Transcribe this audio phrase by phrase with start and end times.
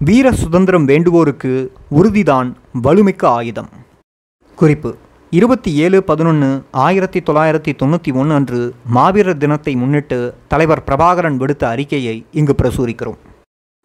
[0.00, 1.50] வீர சுதந்திரம் வேண்டுவோருக்கு
[1.98, 2.48] உறுதிதான்
[2.84, 3.68] வலுமிக்க ஆயுதம்.
[4.58, 4.90] குறிப்பு
[5.32, 6.48] இருபத்தி ஏழு பதினொன்று
[6.84, 8.60] ஆயிரத்தி தொள்ளாயிரத்தி தொண்ணூற்றி ஒன்று அன்று
[8.96, 10.18] மாவீரர் தினத்தை முன்னிட்டு
[10.48, 13.18] தலைவர் பிரபாகரன் விடுத்த அறிக்கையை இங்கு பிரசுரிக்கிறோம்.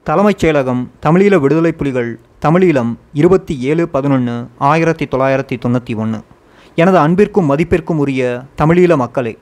[0.06, 2.12] தலைமைச் செயலகம் தமிழீழ விடுதலை புலிகள்
[2.42, 6.22] தமிழீழம் இருபத்தி ஏழு பதினொன்று ஆயிரத்தி தொள்ளாயிரத்தி தொண்ணூற்றி ஒன்று
[6.78, 8.24] எனது அன்பிற்கும் மதிப்பிற்கும் உரிய
[8.62, 9.36] தமிழீழ மக்களே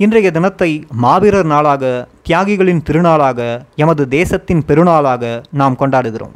[0.00, 0.70] இன்றைய தினத்தை
[1.04, 1.84] மாவீரர் நாளாக
[2.28, 3.40] தியாகிகளின் திருநாளாக
[3.82, 6.34] எமது தேசத்தின் பெருநாளாக நாம் கொண்டாடுகிறோம்.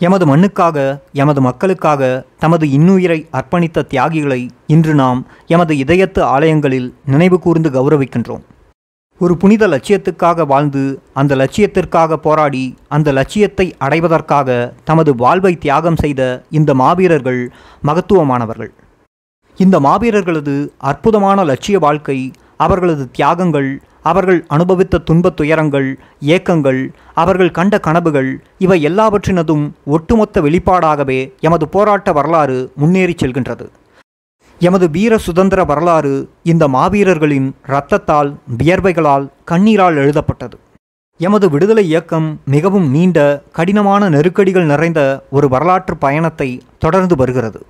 [0.00, 0.78] எமது மண்ணுக்காக
[1.22, 2.02] எமது மக்களுக்காக
[2.38, 8.44] தமது இன்னுயிரை அர்ப்பணித்த தியாகிகளை இன்று நாம் எமது இதயத்து ஆலயங்களில் நினைவு கூர்ந்து கௌரவிக்கின்றோம்.
[9.20, 10.84] ஒரு புனித லட்சியத்துக்காக வாழ்ந்து
[11.20, 17.42] அந்த லட்சியத்திற்காக போராடி அந்த லட்சியத்தை அடைவதற்காக தமது வாழ்வை தியாகம் செய்த இந்த மாவீரர்கள்
[17.86, 18.72] மகத்துவமானவர்கள்.
[19.58, 20.56] இந்த மாவீரர்களது
[20.90, 22.18] அற்புதமான லட்சிய வாழ்க்கை
[22.64, 23.70] அவர்களது தியாகங்கள்
[24.10, 25.88] அவர்கள் அனுபவித்த துன்பத் துயரங்கள்
[26.34, 26.80] ஏக்கங்கள்
[27.22, 29.64] அவர்கள் கண்ட கனவுகள் இவை எல்லாவற்றினதும்
[29.94, 33.66] ஒட்டுமொத்த வெளிப்பாடாகவே எமது போராட்ட வரலாறு முன்னேறிச் செல்கின்றது.
[34.58, 40.56] எமது வீர சுதந்திர வரலாறு இந்த மாவீரர்களின் இரத்தத்தால் வியர்வைகளால் கண்ணீரால் எழுதப்பட்டது.
[41.20, 43.18] எமது விடுதலை இயக்கம் மிகவும் நீண்ட
[43.58, 45.00] கடினமான நெருக்கடிகள் நிறைந்த
[45.30, 47.60] ஒரு வரலாற்று பயணத்தை தொடர்ந்து வருகிறது.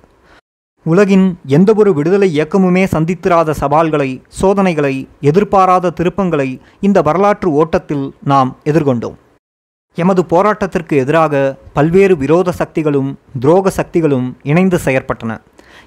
[0.91, 6.47] உலகின் எந்தவொரு விடுதலை இயக்கமுமே சந்தித்திராத சவால்களை சோதனைகளை எதிர்பாராத திருப்பங்களை
[6.79, 9.17] இந்த வரலாற்று ஓட்டத்தில் நாம் எதிர்கொண்டோம்.
[9.97, 11.33] எமது போராட்டத்திற்கு எதிராக
[11.73, 13.09] பல்வேறு விரோத சக்திகளும்
[13.41, 15.31] துரோக சக்திகளும் இணைந்து செயற்பட்டன.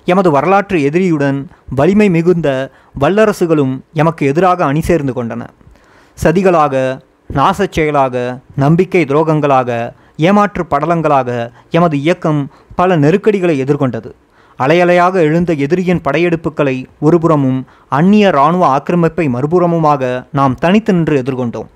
[0.04, 1.40] எமது வரலாற்று எதிரியுடன்
[1.74, 2.48] வலிமை மிகுந்த
[3.00, 5.42] வல்லரசுகளும் எமக்கு எதிராக அணி சேர்ந்து கொண்டன.
[6.18, 6.74] சதிகளாக
[7.34, 12.40] நாசச் செயலாக நம்பிக்கை துரோகங்களாக ஏமாற்று படலங்களாக எமது இயக்கம்
[12.74, 14.10] பல நெருக்கடிகளை எதிர்கொண்டது.
[14.62, 21.68] அலையலையாக எழுந்த எதிரியின் படையெடுப்புகளை ஒருபுறமும் அந்நிய இராணுவ ஆக்கிரமிப்பை மறுபுறமுமாக நாம் தனித்து நின்று எதிர்கொண்டோம்.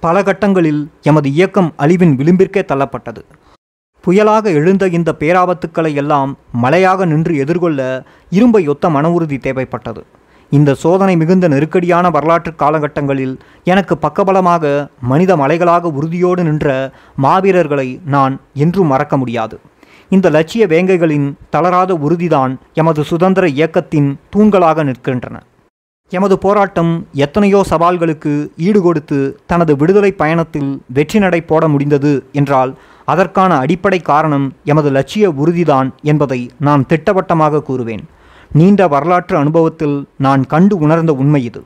[0.00, 3.22] பல கட்டங்களில் எமது இயக்கம் அழிவின் விளிம்பிற்கே தள்ளப்பட்டது.
[4.04, 7.80] புயலாக எழுந்த இந்த பேராபத்துக்களை எல்லாம் மழையாக நின்று எதிர்கொள்ள
[8.30, 10.02] இரும்பை ஒத்த மன உறுதி தேவைப்பட்டது.
[10.52, 16.92] இந்த சோதனை மிகுந்த நெருக்கடியான வரலாற்று காலகட்டங்களில் எனக்கு பக்கபலமாக மனித மலைகளாக உறுதியோடு நின்ற
[17.22, 19.56] மாவீரர்களை நான் என்றும் மறக்க முடியாது.
[20.10, 25.36] இந்த லட்சிய வேங்கைகளின் தளராத உறுதிதான் எமது சுதந்திர இயக்கத்தின் தூண்களாக நிற்கின்றன.
[26.12, 28.32] எமது போராட்டம் எத்தனையோ சவால்களுக்கு
[28.66, 32.72] ஈடுகொடுத்து தனது விடுதலை பயணத்தில் வெற்றி நடை போட முடிந்தது என்றால்
[33.04, 38.04] அதற்கான அடிப்படை காரணம் எமது லட்சிய உறுதிதான் என்பதை நான் திட்டவட்டமாக கூறுவேன்.
[38.52, 41.62] நீண்ட வரலாற்று அனுபவத்தில் நான் கண்டு உணர்ந்த உண்மை இது.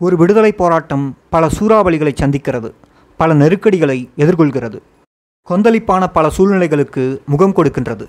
[0.00, 2.70] ஒரு விடுதலை போராட்டம் பல சூறாவளிகளை சந்திக்கிறது
[3.16, 4.78] பல நெருக்கடிகளை எதிர்கொள்கிறது.
[5.48, 8.04] கொந்தளிப்பான பல சூழ்நிலைகளுக்கு முகம் கொடுக்கின்றது.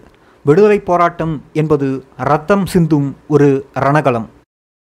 [0.45, 1.87] விடுதலை போராட்டம் என்பது
[2.29, 3.47] ரத்தம் சிந்தும் ஒரு
[3.79, 4.27] ரணகலம்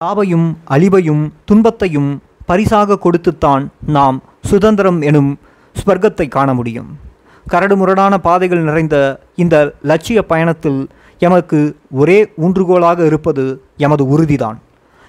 [0.01, 2.11] சாவையும் அழிவையும் துன்பத்தையும்
[2.47, 3.65] பரிசாக கொடுத்துத்தான்
[3.97, 4.17] நாம்
[4.51, 5.31] சுதந்திரம் எனும்
[5.77, 6.89] ஸ்வர்க்கத்தை காண முடியும்.
[7.47, 8.97] கரடுமுரடான பாதைகள் நிறைந்த
[9.43, 9.57] இந்த
[9.91, 10.81] லட்சிய பயணத்தில்
[11.19, 13.45] எமக்கு ஒரே ஊன்றுகோலாக இருப்பது
[13.77, 14.59] எமது உறுதிதான்.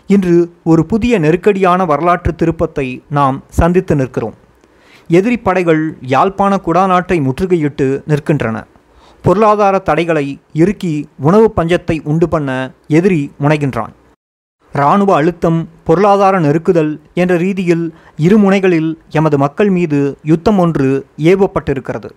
[0.09, 2.87] இன்று ஒரு புதிய நெருக்கடியான வரலாற்று திருப்பத்தை
[3.17, 4.37] நாம் சந்தித்து நிற்கிறோம்.
[5.17, 5.81] எதிரி படைகள்
[6.13, 8.57] யாழ்ப்பாண குடாநாட்டை முற்றுகையிட்டு நிற்கின்றன.
[9.25, 10.25] பொருளாதார தடைகளை
[10.61, 10.93] இறுக்கி
[11.27, 12.49] உணவு பஞ்சத்தை உண்டு பண்ண
[12.97, 13.93] எதிரி முனைகின்றான்.
[14.73, 17.85] இராணுவ அழுத்தம் பொருளாதார நெருக்குதல் என்ற ரீதியில்
[18.25, 19.99] இரு முனைகளில் எமது மக்கள் மீது
[20.31, 20.89] யுத்தம் ஒன்று
[21.31, 22.09] ஏவப்பட்டிருக்கிறது.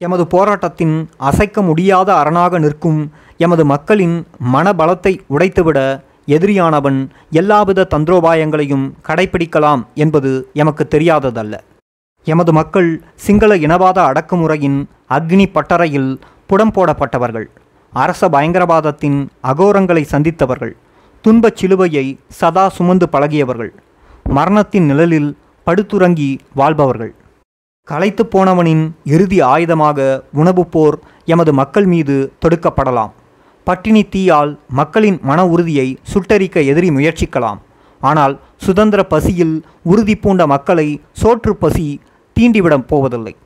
[0.00, 0.96] எமது போராட்டத்தின்
[1.30, 3.00] அசைக்க முடியாத அரணாக நிற்கும்
[3.46, 4.16] எமது மக்களின்
[4.54, 5.80] மனபலத்தை உடைத்துவிட
[6.36, 7.00] எதிரியானவன்
[7.40, 10.32] எல்லாவித தந்திரோபாயங்களையும் கடைபிடிக்கலாம் என்பது
[10.62, 11.54] எமக்கு தெரியாததல்ல.
[12.32, 12.88] எமது மக்கள்
[13.26, 14.78] சிங்கள இனவாத அடக்குமுறையின்
[15.16, 16.10] அக்னி பட்டறையில்
[16.50, 17.46] புடம் போடப்பட்டவர்கள்.
[17.92, 19.18] அரச பயங்கரவாதத்தின்
[19.50, 20.74] அகோரங்களை சந்தித்தவர்கள்.
[21.24, 22.06] துன்பச் சிலுவையை
[22.40, 23.72] சதா சுமந்து பழகியவர்கள்.
[24.36, 25.30] மரணத்தின் நிழலில்
[25.66, 27.12] படுத்துறங்கி வாழ்பவர்கள்.
[27.88, 28.84] களைத்து போனவனின்
[29.14, 29.98] இறுதி ஆயுதமாக
[30.40, 30.98] உணவுப் போர்
[31.34, 33.14] எமது மக்கள் மீது தொடுக்கப்படலாம்.
[33.66, 37.60] பட்டினி தீயால் மக்களின் மன உறுதியை சுட்டரிக்க எதிரி முயற்சிக்கலாம்.
[38.00, 38.34] ஆனால்
[38.66, 39.56] சுதந்திர பசியில்
[39.92, 40.88] உறுதி பூண்ட மக்களை
[41.22, 41.88] சோற்று பசி
[42.38, 43.36] தீண்டிவிடப் போவதில்லை.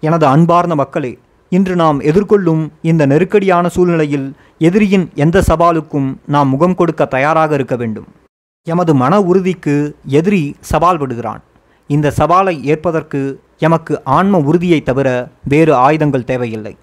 [0.00, 1.18] எனது அன்பார்ந்த மக்களே
[1.48, 8.06] இன்று நாம் எதிர்கொள்ளும் இந்த நெருக்கடியான சூழ்நிலையில் எதிரியின் எந்த சவாலுக்கும் நாம் முகம் கொடுக்க தயாராக இருக்க வேண்டும்.
[8.62, 11.42] எமது மன உறுதிக்கு எதிரி சவால் விடுகிறான்.
[11.86, 16.76] இந்த சவாலை ஏற்பதற்கு எமக்கு ஆன்ம உறுதியை தவிர வேறு ஆயுதங்கள் தேவையில்லை.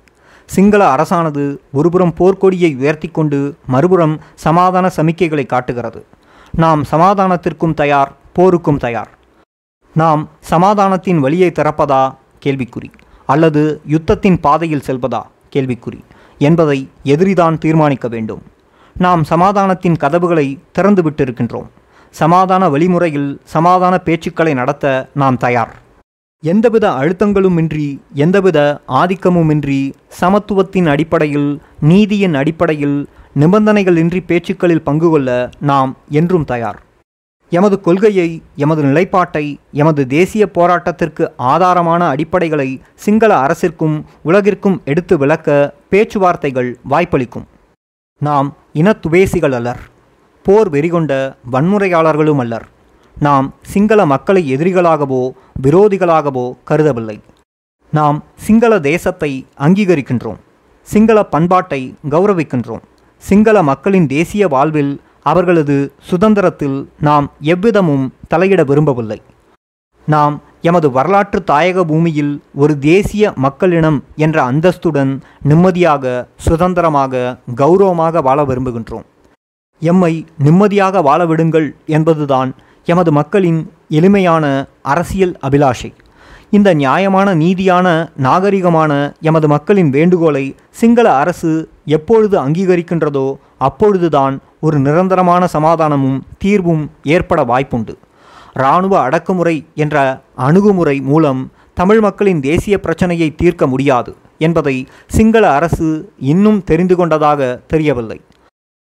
[0.46, 6.06] சிங்கள அரசானது ஒருபுறம் போர்க்கொடியை உயர்த்தி கொண்டு மறுபுறம் சமாதான சமிக்கைகளை காட்டுகிறது.
[6.52, 9.17] நாம் சமாதானத்திற்கும் தயார் போருக்கும் தயார்.
[9.94, 12.16] நாம் சமாதானத்தின் வழியை திறப்பதா?
[12.46, 12.92] கேள்விக்குறி.
[13.26, 15.22] அல்லது யுத்தத்தின் பாதையில் செல்வதா?
[15.56, 16.00] கேள்விக்குறி.
[16.38, 18.42] என்பதை எதிரிதான் தீர்மானிக்க வேண்டும்.
[18.98, 21.68] நாம் சமாதானத்தின் கதவுகளை திறந்து விட்டிருக்கின்றோம்.
[22.10, 25.76] சமாதான வழிமுறையில் சமாதான பேச்சுக்களை நடத்த நாம் தயார்.
[26.44, 33.10] எந்தவித அழுத்தங்களுமின்றி எந்தவித ஆதிக்கமுமின்றி சமத்துவத்தின் அடிப்படையில் நீதியின் அடிப்படையில்
[33.40, 36.82] நிபந்தனைகளின்றி பேச்சுக்களில் பங்கு கொள்ள நாம் என்றும் தயார்.
[37.50, 46.78] எமது கொள்கையை எமது நிலைப்பாட்டை எமது தேசிய போராட்டத்திற்கு ஆதாரமான அடிப்படைகளை சிங்கள அரசிற்கும் உலகிற்கும் எடுத்து விளக்க பேச்சுவார்த்தைகள்
[46.90, 47.46] வாய்ப்பளிக்கும்.
[48.22, 49.82] நாம் இனத்துவேசிகள் அல்லர்
[50.46, 51.14] போர் வெறிகொண்ட
[51.52, 52.68] வன்முறையாளர்களும் அல்லர்.
[53.18, 57.18] நாம் சிங்கள மக்களை எதிரிகளாகவோ விரோதிகளாகவோ கருதவில்லை.
[57.94, 60.40] நாம் சிங்கள தேசத்தை அங்கீகரிக்கின்றோம்.
[60.88, 62.84] சிங்கள பண்பாட்டை கௌரவிக்கின்றோம்.
[63.24, 65.02] சிங்கள மக்களின் தேசிய வாழ்வில்
[65.32, 65.78] அவர்களது
[66.10, 66.78] சுதந்திரத்தில்
[67.08, 69.20] நாம் எவ்விதமும் தலையிட விரும்பவில்லை.
[70.08, 70.36] நாம்
[70.70, 75.12] எமது வரலாற்று தாயக பூமியில் ஒரு தேசிய மக்களினம் என்ற அந்தஸ்துடன்
[75.50, 76.14] நிம்மதியாக
[76.46, 79.06] சுதந்திரமாக கௌரவமாக வாழ விரும்புகின்றோம்.
[79.82, 80.14] எம்மை
[80.46, 82.52] நிம்மதியாக வாழ விடுங்கள் என்பதுதான்
[82.88, 83.60] எமது மக்களின்
[83.98, 84.46] எளிமையான
[84.94, 85.92] அரசியல் அபிலாஷை.
[86.58, 87.88] இந்த நியாயமான நீதியான
[88.26, 88.92] நாகரிகமான
[89.30, 90.44] எமது மக்களின் வேண்டுகோளை
[90.80, 91.52] சிங்கள அரசு
[91.96, 97.94] எப்பொழுது அங்கீகரிக்கின்றதோ அப்பொழுதுதான் ஒரு நிரந்தரமான சமாதானமும் தீர்வும் ஏற்பட வாய்ப்புண்டு.
[98.54, 99.96] இராணுவ அடக்குமுறை என்ற
[100.36, 101.42] அணுகுமுறை மூலம்
[101.74, 104.76] தமிழ் மக்களின் தேசிய பிரச்சனையை தீர்க்க முடியாது என்பதை
[105.08, 105.90] சிங்கள அரசு
[106.32, 108.20] இன்னும் தெரிந்து கொண்டதாக தெரியவில்லை.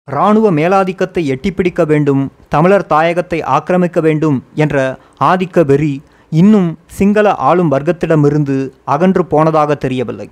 [0.07, 5.93] இராணுவ மேலாதிக்கத்தை எட்டிப்பிடிக்க வேண்டும் தமிழர் தாயகத்தை ஆக்கிரமிக்க வேண்டும் என்ற ஆதிக்க வெறி
[6.29, 10.27] இன்னும் சிங்கள ஆளும் வர்க்கத்திடமிருந்து அகன்று போனதாக தெரியவில்லை.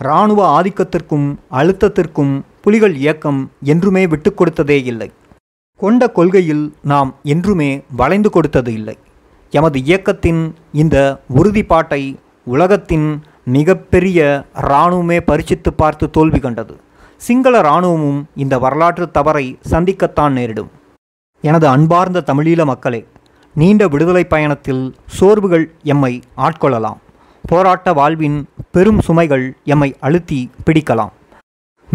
[0.00, 2.34] இராணுவ ஆதிக்கத்திற்கும் அழுத்தத்திற்கும்
[2.68, 5.12] புலிகள் இயக்கம் என்றுமே விட்டு கொடுத்ததே இல்லை.
[5.76, 8.98] கொண்ட கொள்கையில் நாம் என்றுமே வளைந்து கொடுத்தது இல்லை.
[9.50, 10.96] எமது இயக்கத்தின் இந்த
[11.36, 16.76] உறுதிப்பாட்டை உலகத்தின் மிகப்பெரிய இராணுவமே பரிசித்து பார்த்து தோல்வி கண்டது.
[17.16, 20.70] சிங்கள இராணுவமும் இந்த வரலாற்று தவறை சந்திக்கத்தான் நேரிடும்.
[21.40, 23.06] எனது அன்பார்ந்த தமிழீழ மக்களே
[23.54, 27.00] நீண்ட விடுதலை பயணத்தில் சோர்வுகள் எம்மை ஆட்கொள்ளலாம்.
[27.44, 31.16] போராட்ட வாழ்வின் பெரும் சுமைகள் எம்மை அழுத்தி பிடிக்கலாம்.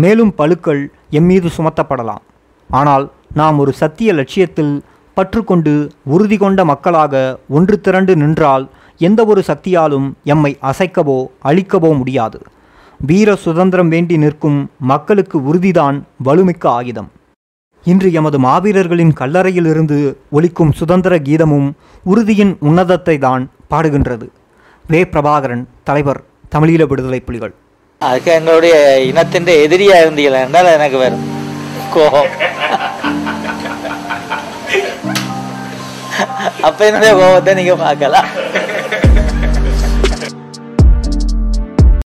[0.02, 0.82] மேலும் பழுக்கள்
[1.20, 2.24] எம்மீது சுமத்தப்படலாம்.
[2.70, 3.06] ஆனால்
[3.40, 4.74] நாம் ஒரு சத்திய லட்சியத்தில்
[5.18, 5.74] பற்றுக்கொண்டு
[6.14, 7.14] உறுதி கொண்ட மக்களாக
[7.58, 8.66] ஒன்று திரண்டு நின்றால்
[9.08, 11.18] எந்த ஒரு சக்தியாலும் எம்மை அசைக்கவோ
[11.50, 12.40] அழிக்கவோ முடியாது.
[13.00, 14.60] வீர சுதந்திரம் வேண்டி நிற்கும்
[14.92, 15.98] மக்களுக்கு உறுதிதான்
[16.28, 17.10] வலுமிக்க ஆயுதம்.
[17.86, 19.98] இன்று எமது மாவீரர்களின் கல்லறையிலிருந்து
[20.38, 21.68] ஒலிக்கும் சுதந்திர கீதமும்
[22.12, 24.28] உறுதியின் உன்னதத்தை தான் பாடுகின்றது.
[24.86, 26.22] வே பிரபாகரன் தலைவர்
[26.56, 27.54] தமிழீழ விடுதலை புலிகள்.
[28.08, 28.76] அதுக்கு எங்களுடைய
[29.10, 31.26] இனத்தின் எதிரியா இருந்தீங்களா என்றால் எனக்கு வரும்
[31.96, 32.32] கோபம்.
[36.68, 38.28] அப்ப என்னுடைய கோபத்தை நீங்க பார்க்கலாம்.